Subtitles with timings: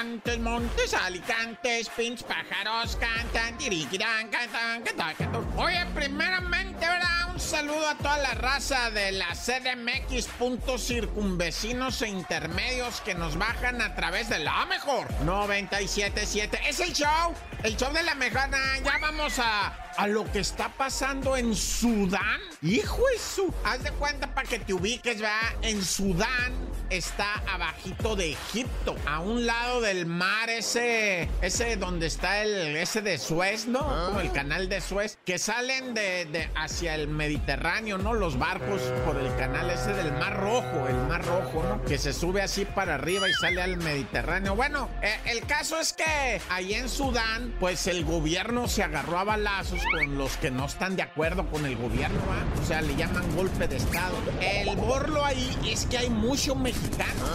[0.00, 5.58] Montes, montes, alicantes, pins, pájaros, cantan, tiriquirán, cantan, cantan, cantan.
[5.58, 7.34] Oye, primeramente, ¿verdad?
[7.34, 13.36] Un saludo a toda la raza de la CDMX, puntos circunvecinos e intermedios que nos
[13.36, 16.58] bajan a través de la mejor 977.
[16.66, 18.48] Es el show, el show de la mejor.
[18.82, 19.66] Ya vamos a,
[19.98, 22.40] a lo que está pasando en Sudán.
[22.62, 23.52] Hijo de su.
[23.64, 25.52] Haz de cuenta para que te ubiques, ¿verdad?
[25.60, 26.54] En Sudán
[26.90, 33.00] está abajito de Egipto, a un lado del mar ese, ese donde está el, ese
[33.00, 33.80] de Suez, ¿no?
[34.06, 38.14] Como el canal de Suez, que salen de, de hacia el Mediterráneo, ¿no?
[38.14, 41.82] Los barcos por el canal ese del Mar Rojo, el Mar Rojo, ¿no?
[41.84, 44.56] Que se sube así para arriba y sale al Mediterráneo.
[44.56, 49.24] Bueno, eh, el caso es que ahí en Sudán, pues el gobierno se agarró a
[49.24, 52.62] balazos con los que no están de acuerdo con el gobierno, ¿va?
[52.62, 54.16] O sea, le llaman golpe de Estado.
[54.40, 56.79] El borlo ahí es que hay mucho mexicano.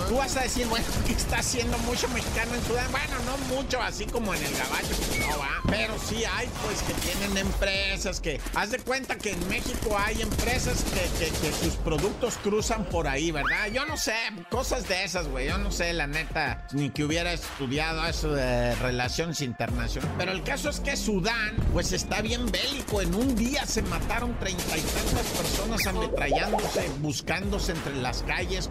[0.07, 2.91] Tú vas a decir, bueno, ¿qué está haciendo mucho mexicano en Sudán?
[2.91, 5.49] Bueno, no mucho, así como en el gabacho, pues no va.
[5.67, 8.39] Pero sí hay, pues, que tienen empresas que.
[8.53, 13.07] Haz de cuenta que en México hay empresas que, que, que sus productos cruzan por
[13.07, 13.67] ahí, ¿verdad?
[13.73, 14.15] Yo no sé,
[14.49, 15.47] cosas de esas, güey.
[15.47, 20.13] Yo no sé, la neta, ni que hubiera estudiado eso de relaciones internacionales.
[20.17, 23.01] Pero el caso es que Sudán, pues está bien bélico.
[23.01, 28.67] En un día se mataron treinta y tantas personas ametrallándose, buscándose entre las calles,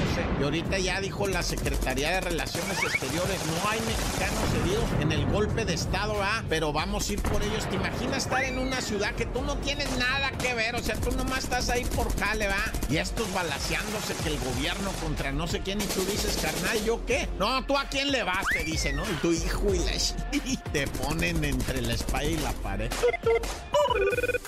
[0.00, 0.40] correteándose.
[0.40, 5.26] Y ahorita ya dijo la Secretaría de Relaciones Exteriores, no hay mexicanos heridos en el
[5.26, 6.42] golpe de Estado, ¿ah?
[6.48, 7.68] Pero vamos a ir por ellos.
[7.68, 10.74] ¿Te imaginas estar en una ciudad que tú no tienes nada que ver?
[10.74, 12.72] O sea, tú nomás estás ahí por jale, ¿va?
[12.88, 17.04] Y estos balaseándose que el gobierno contra no sé quién y tú dices, carnal, ¿yo
[17.06, 17.28] qué?
[17.38, 18.44] No, ¿tú a quién le vas?
[18.52, 19.04] Te dice, ¿no?
[19.04, 19.90] Y tu hijo y la...
[20.32, 22.90] Y te ponen entre la espalda y la pared.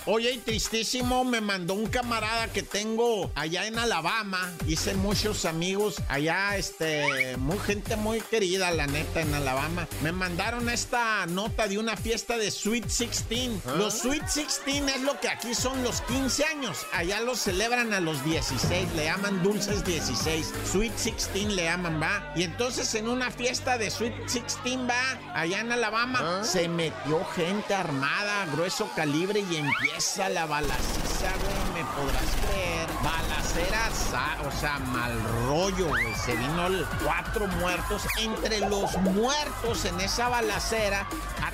[0.06, 4.52] Oye, y tristísimo, me mandó un camarada que tengo allá en Alabama.
[4.66, 9.86] Hice muchos amigos allá, este, muy gente muy querida, la neta, en Alabama.
[10.02, 13.50] Me mandaron esta nota de una fiesta de Sweet 16.
[13.76, 16.86] Los Sweet 16 es lo que aquí son los 15 años.
[16.92, 20.52] Allá los celebran a los 16, le llaman dulces 16.
[20.70, 22.32] Sweet 16 le llaman, va.
[22.36, 27.74] Y entonces en una fiesta de Sweet 16, va, allá en Alabama, se metió gente
[27.74, 32.88] armada, grueso calibre y empieza la balaciza, güey, me podrás creer.
[33.02, 35.12] Balaceras, ah, o sea, mal
[35.46, 35.90] rollo.
[36.24, 36.68] Se vino
[37.04, 38.02] cuatro muertos.
[38.18, 41.06] Entre los muertos en esa balacera,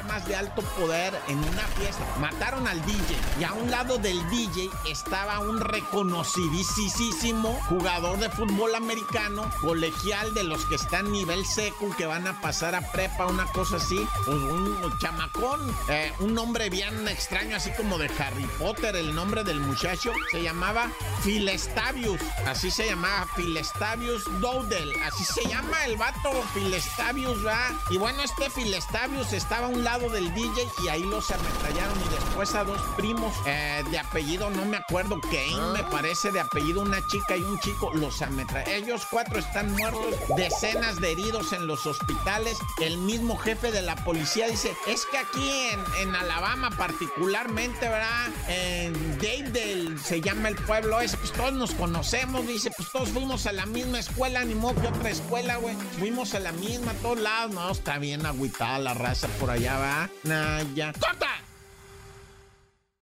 [0.08, 2.04] armas de alto poder en una fiesta.
[2.18, 8.74] Mataron al DJ y a un lado del DJ estaba un reconocidísimo jugador de fútbol
[8.74, 13.46] americano, colegial de los que están nivel seco, que van a pasar a prepa, una
[13.46, 14.06] cosa así.
[14.26, 18.96] Un chamacón, eh, un nombre bien extraño, así como de Harry Potter.
[18.96, 20.90] El nombre del muchacho se llamaba
[21.22, 22.20] Filestavius.
[22.46, 24.92] Así se llamaba Filestavius Dowdell.
[25.04, 27.72] Así se llama el vato Filestavius, ¿va?
[27.90, 31.98] Y bueno, este Filestavius estaba a un lado del DJ y ahí los ametrallaron.
[31.98, 36.40] Y después a dos primos eh, de apellido, no me acuerdo, Kane me parece de
[36.40, 38.74] apellido, una chica y un chico, los ametrallaron.
[38.74, 42.58] Ellos cuatro están muertos, decenas de heridos en los hospitales.
[42.80, 48.28] El mismo jefe de la policía dice: Es que aquí en, en Alabama, particularmente, ¿verdad?
[48.48, 49.67] En Dadeville
[50.04, 53.66] se llama el pueblo ese, pues todos nos conocemos, dice, pues todos fuimos a la
[53.66, 55.74] misma escuela, ni modo que otra escuela, güey.
[55.98, 57.54] Fuimos a la misma, a todos lados.
[57.54, 60.10] No, está bien agüitada la raza por allá, va.
[60.24, 60.92] Nah, ya.
[60.92, 61.37] ¡Corta!